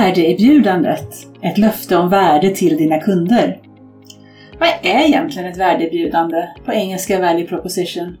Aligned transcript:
Värdeerbjudandet, 0.00 1.08
ett 1.42 1.58
löfte 1.58 1.96
om 1.96 2.10
värde 2.10 2.50
till 2.50 2.76
dina 2.76 3.00
kunder. 3.00 3.60
Vad 4.58 4.68
är 4.68 5.06
egentligen 5.06 5.48
ett 5.48 5.58
värdeerbjudande? 5.58 6.48
På 6.64 6.72
engelska 6.72 7.20
value 7.20 7.46
proposition. 7.46 8.16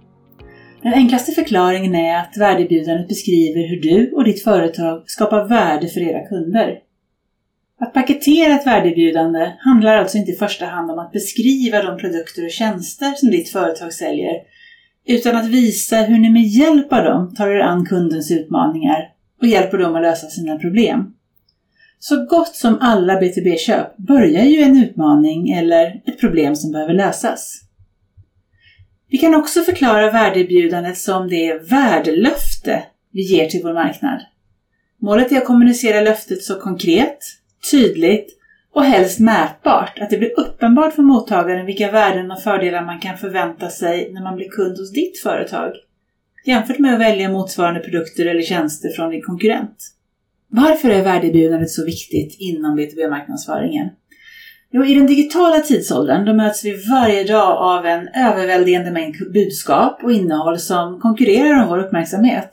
Den 0.82 0.94
enklaste 0.94 1.32
förklaringen 1.32 1.94
är 1.94 2.18
att 2.18 2.36
värdeerbjudandet 2.36 3.08
beskriver 3.08 3.68
hur 3.68 3.80
du 3.80 4.12
och 4.12 4.24
ditt 4.24 4.44
företag 4.44 5.02
skapar 5.06 5.48
värde 5.48 5.88
för 5.88 6.00
era 6.00 6.28
kunder. 6.28 6.78
Att 7.80 7.94
paketera 7.94 8.54
ett 8.54 8.66
värdeerbjudande 8.66 9.52
handlar 9.58 9.96
alltså 9.96 10.18
inte 10.18 10.32
i 10.32 10.36
första 10.36 10.66
hand 10.66 10.90
om 10.90 10.98
att 10.98 11.12
beskriva 11.12 11.82
de 11.82 11.98
produkter 11.98 12.44
och 12.44 12.50
tjänster 12.50 13.12
som 13.16 13.30
ditt 13.30 13.48
företag 13.48 13.92
säljer, 13.92 14.34
utan 15.06 15.36
att 15.36 15.46
visa 15.46 15.96
hur 15.96 16.18
ni 16.18 16.30
med 16.30 16.46
hjälp 16.46 16.92
av 16.92 17.04
dem 17.04 17.34
tar 17.34 17.48
er 17.48 17.60
an 17.60 17.86
kundens 17.86 18.30
utmaningar 18.30 19.08
och 19.40 19.46
hjälper 19.46 19.78
dem 19.78 19.94
att 19.94 20.02
lösa 20.02 20.26
sina 20.26 20.58
problem. 20.58 21.12
Så 22.08 22.24
gott 22.24 22.56
som 22.56 22.78
alla 22.80 23.20
B2B-köp 23.20 23.96
börjar 23.96 24.44
ju 24.44 24.60
en 24.60 24.82
utmaning 24.84 25.50
eller 25.50 26.02
ett 26.06 26.20
problem 26.20 26.56
som 26.56 26.72
behöver 26.72 26.94
lösas. 26.94 27.60
Vi 29.08 29.18
kan 29.18 29.34
också 29.34 29.60
förklara 29.60 30.10
värdeerbjudandet 30.10 30.98
som 30.98 31.28
det 31.28 31.70
värdelöfte 31.70 32.82
vi 33.12 33.22
ger 33.22 33.48
till 33.48 33.60
vår 33.62 33.74
marknad. 33.74 34.20
Målet 35.00 35.32
är 35.32 35.36
att 35.36 35.44
kommunicera 35.44 36.00
löftet 36.00 36.42
så 36.42 36.60
konkret, 36.60 37.18
tydligt 37.70 38.38
och 38.72 38.84
helst 38.84 39.20
mätbart 39.20 39.98
att 40.00 40.10
det 40.10 40.18
blir 40.18 40.40
uppenbart 40.40 40.94
för 40.94 41.02
mottagaren 41.02 41.66
vilka 41.66 41.90
värden 41.90 42.30
och 42.30 42.42
fördelar 42.42 42.84
man 42.84 43.00
kan 43.00 43.18
förvänta 43.18 43.70
sig 43.70 44.12
när 44.12 44.22
man 44.22 44.36
blir 44.36 44.48
kund 44.48 44.78
hos 44.78 44.92
ditt 44.92 45.18
företag 45.22 45.72
jämfört 46.44 46.78
med 46.78 46.94
att 46.94 47.00
välja 47.00 47.28
motsvarande 47.28 47.80
produkter 47.80 48.26
eller 48.26 48.42
tjänster 48.42 48.88
från 48.88 49.10
din 49.10 49.22
konkurrent. 49.22 49.92
Varför 50.48 50.90
är 50.90 51.04
värdeerbjudandet 51.04 51.70
så 51.70 51.84
viktigt 51.84 52.36
inom 52.38 52.78
B2B-marknadsföringen? 52.78 53.88
Jo, 54.72 54.84
i 54.84 54.94
den 54.94 55.06
digitala 55.06 55.60
tidsåldern 55.60 56.24
då 56.24 56.34
möts 56.34 56.64
vi 56.64 56.76
varje 56.90 57.24
dag 57.24 57.56
av 57.56 57.86
en 57.86 58.08
överväldigande 58.08 58.90
mängd 58.90 59.14
budskap 59.32 60.04
och 60.04 60.12
innehåll 60.12 60.58
som 60.58 61.00
konkurrerar 61.00 61.62
om 61.62 61.68
vår 61.68 61.78
uppmärksamhet. 61.78 62.50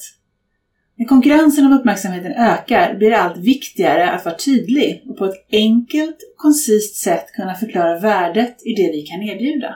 När 0.95 1.05
konkurrensen 1.05 1.65
om 1.65 1.73
uppmärksamheten 1.73 2.31
ökar 2.31 2.95
blir 2.97 3.09
det 3.09 3.21
allt 3.21 3.37
viktigare 3.37 4.11
att 4.11 4.25
vara 4.25 4.35
tydlig 4.35 5.03
och 5.09 5.17
på 5.17 5.25
ett 5.25 5.47
enkelt 5.51 6.15
och 6.15 6.37
koncist 6.37 6.95
sätt 6.95 7.31
kunna 7.31 7.55
förklara 7.55 7.99
värdet 7.99 8.57
i 8.65 8.73
det 8.73 8.91
vi 8.91 9.01
kan 9.01 9.21
erbjuda. 9.21 9.75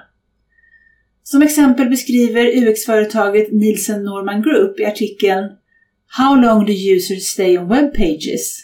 Som 1.23 1.41
exempel 1.41 1.89
beskriver 1.89 2.45
UX-företaget 2.45 3.51
Nielsen 3.51 4.03
Norman 4.03 4.41
Group 4.41 4.79
i 4.79 4.85
artikeln 4.85 5.49
How 6.07 6.35
long 6.35 6.65
do 6.65 6.73
users 6.73 7.23
stay 7.23 7.57
on 7.57 7.67
web 7.67 7.93
pages? 7.93 8.63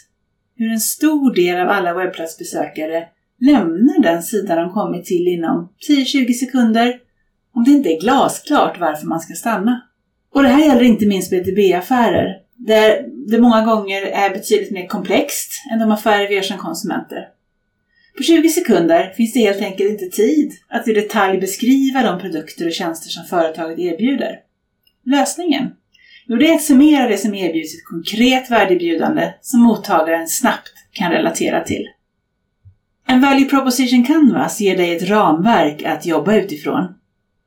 Hur 0.56 0.72
en 0.72 0.80
stor 0.80 1.34
del 1.34 1.60
av 1.60 1.68
alla 1.68 1.94
webbplatsbesökare 1.94 3.04
lämnar 3.40 4.02
den 4.02 4.22
sida 4.22 4.56
de 4.56 4.72
kommit 4.72 5.04
till 5.04 5.28
inom 5.28 5.72
10-20 5.88 6.32
sekunder 6.32 7.00
om 7.54 7.64
det 7.64 7.70
inte 7.70 7.88
är 7.88 8.00
glasklart 8.00 8.80
varför 8.80 9.06
man 9.06 9.20
ska 9.20 9.34
stanna. 9.34 9.80
Och 10.32 10.42
det 10.42 10.48
här 10.48 10.66
gäller 10.66 10.82
inte 10.82 11.06
minst 11.06 11.32
B2B-affärer, 11.32 12.36
där 12.56 13.06
det 13.30 13.38
många 13.38 13.64
gånger 13.64 14.02
är 14.02 14.30
betydligt 14.30 14.70
mer 14.70 14.86
komplext 14.86 15.50
än 15.72 15.78
de 15.78 15.90
affärer 15.90 16.28
vi 16.28 16.34
gör 16.34 16.42
som 16.42 16.58
konsumenter. 16.58 17.28
På 18.16 18.22
20 18.22 18.48
sekunder 18.48 19.12
finns 19.16 19.32
det 19.32 19.40
helt 19.40 19.62
enkelt 19.62 19.90
inte 19.90 20.16
tid 20.16 20.52
att 20.68 20.88
i 20.88 20.92
detalj 20.92 21.40
beskriva 21.40 22.02
de 22.02 22.20
produkter 22.20 22.66
och 22.66 22.72
tjänster 22.72 23.10
som 23.10 23.24
företaget 23.24 23.78
erbjuder. 23.78 24.40
Lösningen? 25.06 25.70
Jo, 26.26 26.36
det 26.36 26.48
är 26.48 26.54
att 26.54 26.62
summera 26.62 27.08
det 27.08 27.18
som 27.18 27.34
erbjuds 27.34 27.74
i 27.74 27.78
ett 27.78 27.84
konkret 27.84 28.50
värdeerbjudande 28.50 29.34
som 29.40 29.60
mottagaren 29.60 30.28
snabbt 30.28 30.72
kan 30.92 31.12
relatera 31.12 31.60
till. 31.60 31.88
En 33.06 33.20
Value 33.20 33.44
Proposition 33.48 34.04
Canvas 34.04 34.60
ger 34.60 34.76
dig 34.76 34.96
ett 34.96 35.08
ramverk 35.08 35.82
att 35.82 36.06
jobba 36.06 36.34
utifrån. 36.34 36.94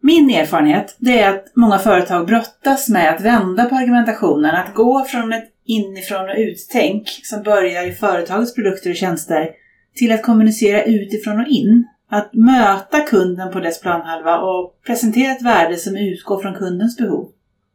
Min 0.01 0.29
erfarenhet 0.29 0.95
det 0.99 1.19
är 1.19 1.29
att 1.29 1.45
många 1.55 1.79
företag 1.79 2.27
brottas 2.27 2.89
med 2.89 3.09
att 3.09 3.21
vända 3.21 3.65
på 3.65 3.75
argumentationen, 3.75 4.55
att 4.55 4.73
gå 4.73 5.05
från 5.05 5.33
ett 5.33 5.49
inifrån 5.65 6.29
och 6.29 6.35
uttänk 6.38 7.09
som 7.23 7.44
börjar 7.44 7.88
i 7.88 7.91
företagets 7.91 8.55
produkter 8.55 8.89
och 8.89 8.95
tjänster 8.95 9.49
till 9.95 10.11
att 10.11 10.23
kommunicera 10.23 10.83
utifrån 10.83 11.39
och 11.39 11.47
in. 11.47 11.88
Att 12.09 12.33
möta 12.33 12.99
kunden 12.99 13.51
på 13.51 13.59
dess 13.59 13.81
planhalva 13.81 14.38
och 14.38 14.81
presentera 14.85 15.31
ett 15.31 15.41
värde 15.41 15.77
som 15.77 15.95
utgår 15.95 16.41
från 16.41 16.55
kundens 16.55 16.97
behov 16.97 17.31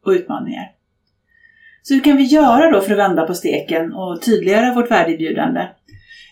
och 0.06 0.10
utmaningar. 0.10 0.70
Så 1.82 1.94
hur 1.94 2.00
kan 2.00 2.16
vi 2.16 2.22
göra 2.22 2.70
då 2.70 2.80
för 2.80 2.92
att 2.92 2.98
vända 2.98 3.26
på 3.26 3.34
steken 3.34 3.92
och 3.92 4.22
tydliggöra 4.22 4.74
vårt 4.74 4.90
värdeerbjudande? 4.90 5.68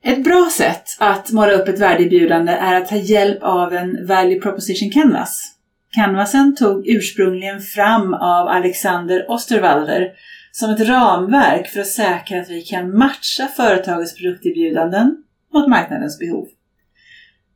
Ett 0.02 0.24
bra 0.24 0.48
sätt 0.52 0.84
att 0.98 1.30
måla 1.30 1.52
upp 1.52 1.68
ett 1.68 1.78
värdeerbjudande 1.78 2.52
är 2.52 2.74
att 2.74 2.88
ta 2.88 2.96
hjälp 2.96 3.42
av 3.42 3.74
en 3.74 4.06
Value 4.06 4.40
Proposition 4.40 4.90
Canvas. 4.90 5.54
Canvasen 5.94 6.56
tog 6.56 6.88
ursprungligen 6.88 7.60
fram 7.60 8.14
av 8.14 8.48
Alexander 8.48 9.30
Osterwalder 9.30 10.12
som 10.52 10.70
ett 10.70 10.88
ramverk 10.88 11.66
för 11.66 11.80
att 11.80 11.86
säkra 11.86 12.40
att 12.40 12.50
vi 12.50 12.62
kan 12.62 12.98
matcha 12.98 13.46
företagets 13.56 14.14
produkterbjudanden 14.14 15.16
mot 15.52 15.68
marknadens 15.68 16.18
behov. 16.18 16.46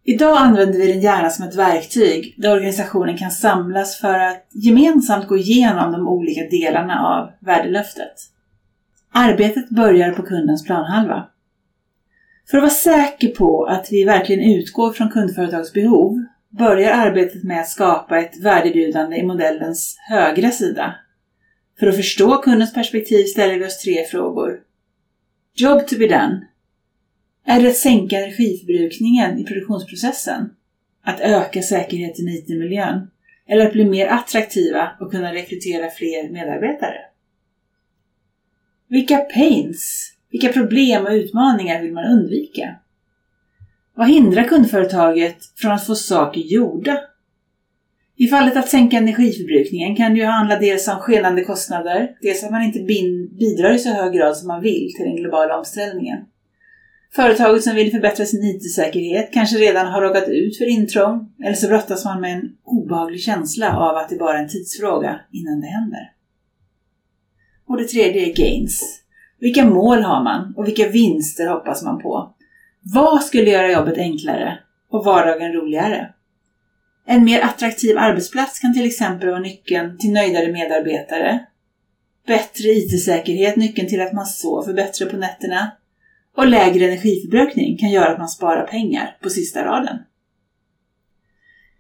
Idag 0.07 0.37
använder 0.39 0.79
vi 0.79 0.93
den 0.93 1.01
gärna 1.01 1.31
som 1.31 1.49
ett 1.49 1.55
verktyg 1.55 2.35
där 2.39 2.53
organisationen 2.53 3.19
kan 3.19 3.31
samlas 3.31 4.01
för 4.01 4.19
att 4.19 4.49
gemensamt 4.53 5.29
gå 5.29 5.37
igenom 5.37 5.93
de 5.93 6.09
olika 6.09 6.41
delarna 6.41 7.01
av 7.01 7.47
värdelöftet. 7.47 8.13
Arbetet 9.13 9.69
börjar 9.69 10.13
på 10.13 10.23
kundens 10.23 10.65
planhalva. 10.65 11.27
För 12.51 12.59
att 12.59 12.63
vara 12.63 12.71
säker 12.71 13.29
på 13.29 13.65
att 13.65 13.89
vi 13.91 14.05
verkligen 14.05 14.59
utgår 14.59 14.93
från 14.93 15.11
kundföretags 15.11 15.73
behov 15.73 16.25
börjar 16.49 16.93
arbetet 16.93 17.45
med 17.45 17.61
att 17.61 17.69
skapa 17.69 18.19
ett 18.19 18.41
värdebjudande 18.41 19.17
i 19.17 19.23
modellens 19.23 19.97
högra 20.09 20.51
sida. 20.51 20.95
För 21.79 21.87
att 21.87 21.97
förstå 21.97 22.37
kundens 22.37 22.75
perspektiv 22.75 23.25
ställer 23.25 23.59
vi 23.59 23.67
oss 23.67 23.79
tre 23.79 24.05
frågor. 24.05 24.61
Job 25.55 25.87
to 25.87 25.99
be 25.99 26.07
done. 26.07 26.41
Är 27.47 27.63
det 27.63 27.69
att 27.69 27.77
sänka 27.77 28.17
energiförbrukningen 28.17 29.39
i 29.39 29.45
produktionsprocessen? 29.45 30.51
Att 31.03 31.21
öka 31.21 31.63
säkerheten 31.63 32.29
i 32.29 32.39
IT-miljön? 32.39 33.11
Eller 33.47 33.67
att 33.67 33.73
bli 33.73 33.85
mer 33.85 34.07
attraktiva 34.07 34.91
och 35.01 35.11
kunna 35.11 35.35
rekrytera 35.35 35.91
fler 35.91 36.31
medarbetare? 36.31 36.99
Vilka 38.89 39.17
pains, 39.17 40.13
vilka 40.31 40.49
problem 40.49 41.07
och 41.07 41.13
utmaningar 41.13 41.83
vill 41.83 41.93
man 41.93 42.05
undvika? 42.05 42.77
Vad 43.95 44.09
hindrar 44.09 44.45
kundföretaget 44.45 45.37
från 45.57 45.73
att 45.73 45.87
få 45.87 45.95
saker 45.95 46.41
gjorda? 46.41 47.01
I 48.17 48.29
fallet 48.29 48.57
att 48.57 48.69
sänka 48.69 48.97
energiförbrukningen 48.97 49.97
kan 49.97 50.15
det 50.15 50.21
ju 50.21 50.25
handla 50.25 50.59
dels 50.59 50.89
om 50.89 50.97
skenande 50.97 51.45
kostnader, 51.45 52.17
dels 52.21 52.45
att 52.45 52.51
man 52.51 52.63
inte 52.63 52.81
bidrar 53.39 53.75
i 53.75 53.79
så 53.79 53.89
hög 53.89 54.13
grad 54.13 54.37
som 54.37 54.49
man 54.49 54.63
vill 54.63 54.93
till 54.97 55.05
den 55.05 55.17
globala 55.17 55.59
omställningen. 55.59 56.19
Företaget 57.17 57.65
som 57.65 57.75
vill 57.75 57.91
förbättra 57.91 58.27
sin 58.27 58.45
IT-säkerhet 58.45 59.33
kanske 59.33 59.57
redan 59.57 59.87
har 59.87 60.01
råkat 60.01 60.29
ut 60.29 60.59
för 60.59 60.69
intrång 60.69 61.33
eller 61.45 61.55
så 61.55 61.69
brottas 61.69 62.05
man 62.05 62.21
med 62.21 62.33
en 62.33 62.57
obehaglig 62.65 63.21
känsla 63.21 63.77
av 63.77 63.97
att 63.97 64.09
det 64.09 64.17
bara 64.17 64.39
är 64.39 64.43
en 64.43 64.49
tidsfråga 64.49 65.21
innan 65.33 65.61
det 65.61 65.67
händer. 65.67 66.13
Och 67.69 67.77
det 67.77 67.85
tredje 67.85 68.29
är 68.29 68.35
gains. 68.35 69.01
Vilka 69.41 69.65
mål 69.65 70.03
har 70.03 70.25
man 70.25 70.55
och 70.57 70.67
vilka 70.67 70.89
vinster 70.89 71.47
hoppas 71.49 71.83
man 71.83 72.03
på? 72.03 72.35
Vad 72.95 73.23
skulle 73.23 73.51
göra 73.51 73.73
jobbet 73.73 73.99
enklare 73.99 74.59
och 74.91 75.05
vardagen 75.05 75.53
roligare? 75.53 76.13
En 77.07 77.25
mer 77.25 77.41
attraktiv 77.41 77.99
arbetsplats 77.99 78.59
kan 78.59 78.75
till 78.75 78.87
exempel 78.87 79.29
vara 79.29 79.41
nyckeln 79.41 79.99
till 79.99 80.13
nöjdare 80.13 80.53
medarbetare. 80.53 81.47
Bättre 82.27 82.69
IT-säkerhet, 82.69 83.57
nyckeln 83.57 83.89
till 83.89 84.01
att 84.01 84.13
man 84.13 84.27
sover 84.27 84.73
bättre 84.73 85.07
på 85.07 85.17
nätterna 85.17 85.73
och 86.37 86.47
lägre 86.47 86.85
energiförbrukning 86.85 87.79
kan 87.79 87.91
göra 87.91 88.13
att 88.13 88.19
man 88.19 88.29
sparar 88.29 88.67
pengar 88.67 89.17
på 89.23 89.31
sista 89.31 89.65
raden. 89.65 89.99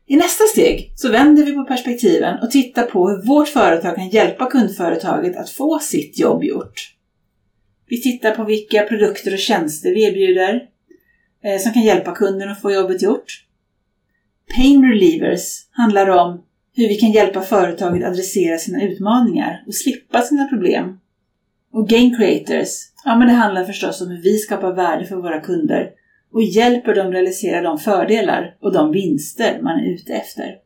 I 0.06 0.16
nästa 0.16 0.44
steg 0.44 0.92
så 0.96 1.10
vänder 1.10 1.44
vi 1.44 1.52
på 1.52 1.64
perspektiven 1.64 2.38
och 2.42 2.50
tittar 2.50 2.82
på 2.82 3.08
hur 3.08 3.26
vårt 3.26 3.48
företag 3.48 3.96
kan 3.96 4.08
hjälpa 4.08 4.50
kundföretaget 4.50 5.36
att 5.36 5.50
få 5.50 5.78
sitt 5.78 6.18
jobb 6.18 6.44
gjort. 6.44 6.94
Vi 7.88 8.02
tittar 8.02 8.34
på 8.34 8.44
vilka 8.44 8.82
produkter 8.82 9.32
och 9.32 9.38
tjänster 9.38 9.94
vi 9.94 10.04
erbjuder 10.04 10.62
eh, 11.44 11.60
som 11.60 11.72
kan 11.72 11.82
hjälpa 11.82 12.14
kunden 12.14 12.50
att 12.50 12.62
få 12.62 12.72
jobbet 12.72 13.02
gjort. 13.02 13.44
Pain 14.56 14.90
Relievers 14.90 15.66
handlar 15.70 16.08
om 16.08 16.42
hur 16.76 16.88
vi 16.88 16.94
kan 16.94 17.12
hjälpa 17.12 17.40
företaget 17.40 18.04
adressera 18.04 18.58
sina 18.58 18.82
utmaningar 18.82 19.64
och 19.66 19.74
slippa 19.74 20.22
sina 20.22 20.48
problem. 20.48 20.98
Och 21.72 21.88
Gain 21.88 22.16
Creators 22.16 22.93
Ja, 23.04 23.18
men 23.18 23.28
det 23.28 23.34
handlar 23.34 23.64
förstås 23.64 24.00
om 24.00 24.10
hur 24.10 24.22
vi 24.22 24.38
skapar 24.38 24.72
värde 24.72 25.06
för 25.06 25.16
våra 25.16 25.40
kunder 25.40 25.90
och 26.32 26.42
hjälper 26.42 26.94
dem 26.94 27.12
realisera 27.12 27.62
de 27.62 27.78
fördelar 27.78 28.56
och 28.60 28.72
de 28.72 28.92
vinster 28.92 29.60
man 29.62 29.80
är 29.80 29.94
ute 29.94 30.12
efter. 30.12 30.56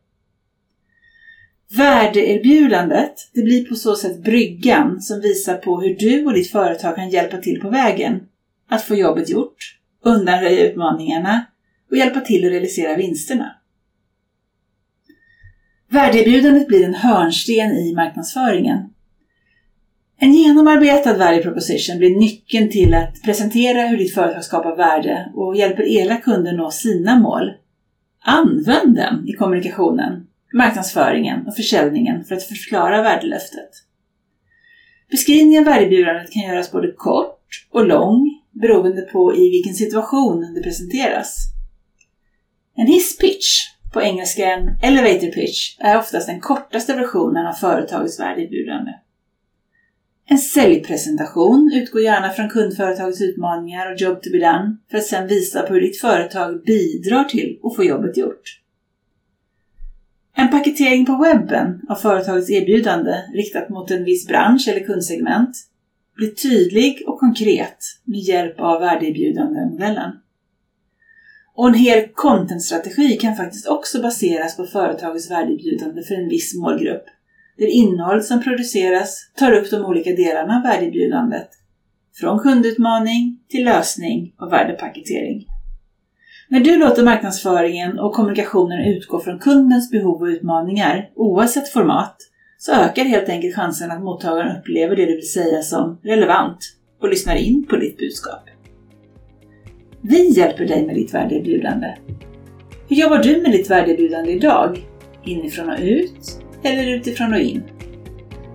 Värdeerbjudandet, 1.77 3.13
det 3.33 3.41
blir 3.41 3.65
på 3.65 3.75
så 3.75 3.95
sätt 3.95 4.23
bryggan 4.23 5.01
som 5.01 5.21
visar 5.21 5.57
på 5.57 5.81
hur 5.81 5.95
du 5.95 6.25
och 6.25 6.33
ditt 6.33 6.51
företag 6.51 6.95
kan 6.95 7.09
hjälpa 7.09 7.37
till 7.37 7.61
på 7.61 7.69
vägen. 7.69 8.21
att 8.71 8.83
få 8.83 8.95
jobbet 8.95 9.29
gjort, 9.29 9.79
undanröja 10.03 10.69
utmaningarna 10.69 11.45
och 11.91 11.97
hjälpa 11.97 12.19
till 12.19 12.45
att 12.45 12.51
realisera 12.51 12.95
vinsterna. 12.95 13.55
Värdeerbjudandet 15.89 16.67
blir 16.67 16.85
en 16.85 16.93
hörnsten 16.93 17.71
i 17.71 17.93
marknadsföringen. 17.95 18.93
En 20.21 20.33
genomarbetad 20.33 21.17
value 21.17 21.41
proposition 21.41 21.97
blir 21.97 22.15
nyckeln 22.15 22.69
till 22.69 22.93
att 22.93 23.21
presentera 23.23 23.87
hur 23.87 23.97
ditt 23.97 24.13
företag 24.13 24.43
skapar 24.43 24.75
värde 24.75 25.31
och 25.33 25.55
hjälper 25.55 25.83
era 25.83 26.17
kunder 26.17 26.53
nå 26.53 26.71
sina 26.71 27.19
mål. 27.19 27.51
Använd 28.23 28.95
den 28.95 29.27
i 29.27 29.33
kommunikationen, 29.33 30.27
marknadsföringen 30.53 31.47
och 31.47 31.55
försäljningen 31.55 32.23
för 32.23 32.35
att 32.35 32.43
förklara 32.43 33.01
värdelöftet. 33.01 33.69
Beskrivningen 35.11 35.67
av 35.67 35.73
värdebjudandet 35.73 36.31
kan 36.31 36.43
göras 36.43 36.71
både 36.71 36.91
kort 36.91 37.67
och 37.71 37.87
lång 37.87 38.41
beroende 38.51 39.01
på 39.01 39.35
i 39.35 39.49
vilken 39.49 39.73
situation 39.73 40.53
det 40.55 40.61
presenteras. 40.61 41.35
En 42.75 42.87
hisspitch, 42.87 43.59
på 43.93 44.01
engelska 44.01 44.45
en 44.45 44.77
elevator 44.83 45.31
pitch, 45.31 45.77
är 45.79 45.97
oftast 45.97 46.27
den 46.27 46.39
kortaste 46.39 46.95
versionen 46.95 47.47
av 47.47 47.53
företagets 47.53 48.19
värdeerbjudande. 48.19 48.91
En 50.31 50.37
säljpresentation 50.37 51.71
utgår 51.73 52.01
gärna 52.01 52.29
från 52.29 52.49
kundföretagets 52.49 53.21
utmaningar 53.21 53.91
och 53.91 54.01
job 54.01 54.21
to 54.21 54.29
be 54.31 54.37
done 54.37 54.77
för 54.91 54.97
att 54.97 55.03
sedan 55.03 55.27
visa 55.27 55.61
på 55.61 55.73
hur 55.73 55.81
ditt 55.81 56.01
företag 56.01 56.63
bidrar 56.63 57.23
till 57.23 57.59
att 57.63 57.75
få 57.75 57.83
jobbet 57.83 58.17
gjort. 58.17 58.61
En 60.35 60.51
paketering 60.51 61.05
på 61.05 61.17
webben 61.17 61.81
av 61.89 61.95
företagets 61.95 62.49
erbjudande 62.49 63.11
riktat 63.33 63.69
mot 63.69 63.91
en 63.91 64.03
viss 64.03 64.27
bransch 64.27 64.67
eller 64.67 64.85
kundsegment 64.85 65.57
blir 66.15 66.31
tydlig 66.31 67.03
och 67.07 67.19
konkret 67.19 67.77
med 68.03 68.19
hjälp 68.19 68.59
av 68.59 68.81
värdeerbjudandemodellen. 68.81 70.11
Och 71.55 71.67
en 71.67 71.73
hel 71.73 72.07
contentstrategi 72.13 73.17
kan 73.17 73.35
faktiskt 73.35 73.67
också 73.67 74.01
baseras 74.01 74.57
på 74.57 74.65
företagets 74.65 75.31
värdeerbjudande 75.31 76.03
för 76.03 76.15
en 76.15 76.29
viss 76.29 76.55
målgrupp, 76.55 77.05
där 77.59 77.67
innehållet 77.67 78.25
som 78.25 78.43
produceras 78.43 79.31
tar 79.35 79.51
upp 79.51 79.71
de 79.71 79.85
olika 79.85 80.09
delarna 80.09 80.55
av 80.55 80.63
värdeerbjudandet, 80.63 81.49
från 82.19 82.39
kundutmaning 82.39 83.39
till 83.49 83.65
lösning 83.65 84.33
och 84.39 84.51
värdepaketering. 84.51 85.45
När 86.49 86.59
du 86.59 86.77
låter 86.77 87.03
marknadsföringen 87.03 87.99
och 87.99 88.13
kommunikationen 88.13 88.85
utgå 88.85 89.19
från 89.19 89.39
kundens 89.39 89.91
behov 89.91 90.21
och 90.21 90.25
utmaningar, 90.25 91.09
oavsett 91.15 91.69
format, 91.69 92.15
så 92.57 92.73
ökar 92.73 93.03
helt 93.03 93.29
enkelt 93.29 93.55
chansen 93.55 93.91
att 93.91 94.03
mottagaren 94.03 94.57
upplever 94.57 94.95
det 94.95 95.05
du 95.05 95.15
vill 95.15 95.31
säga 95.31 95.61
som 95.61 95.99
relevant 96.03 96.57
och 97.01 97.09
lyssnar 97.09 97.35
in 97.35 97.65
på 97.69 97.75
ditt 97.75 97.97
budskap. 97.97 98.43
Vi 100.01 100.29
hjälper 100.29 100.65
dig 100.65 100.85
med 100.85 100.95
ditt 100.95 101.13
värdeerbjudande. 101.13 101.95
Hur 102.89 102.95
jobbar 102.95 103.17
du 103.17 103.41
med 103.41 103.51
ditt 103.51 103.69
värdeerbjudande 103.69 104.31
idag? 104.31 104.79
Inifrån 105.23 105.69
och 105.69 105.79
ut 105.81 106.41
eller 106.63 106.87
utifrån 106.87 107.33
och 107.33 107.39
in? 107.39 107.63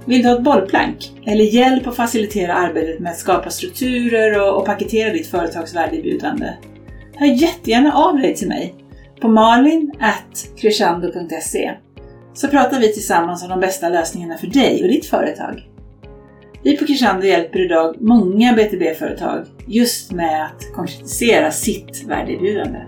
Vill 0.06 0.22
du 0.22 0.28
ha 0.28 0.36
ett 0.36 0.42
bollplank 0.42 1.12
eller 1.26 1.44
hjälp 1.44 1.86
att 1.86 1.96
facilitera 1.96 2.54
arbetet 2.54 3.00
med 3.00 3.12
att 3.12 3.18
skapa 3.18 3.50
strukturer 3.50 4.40
och, 4.40 4.58
och 4.58 4.66
paketera 4.66 5.12
ditt 5.12 5.26
företags 5.26 5.74
värdeerbjudande? 5.74 6.52
Hör 7.16 7.26
jättegärna 7.26 7.92
av 7.92 8.18
dig 8.18 8.34
till 8.34 8.48
mig 8.48 8.74
på 9.20 9.28
malin.crescendo.se 9.28 11.74
så 12.34 12.48
pratar 12.48 12.80
vi 12.80 12.92
tillsammans 12.92 13.42
om 13.42 13.48
de 13.48 13.60
bästa 13.60 13.88
lösningarna 13.88 14.38
för 14.38 14.46
dig 14.46 14.82
och 14.82 14.88
ditt 14.88 15.06
företag. 15.06 15.68
Vi 16.62 16.76
på 16.76 16.86
Crescendo 16.86 17.26
hjälper 17.26 17.64
idag 17.64 17.96
många 18.00 18.52
B2B-företag 18.52 19.44
just 19.66 20.12
med 20.12 20.44
att 20.44 20.72
konkretisera 20.74 21.50
sitt 21.50 22.04
värdeerbjudande. 22.06 22.78